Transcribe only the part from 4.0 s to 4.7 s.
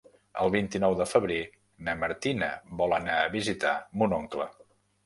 mon oncle.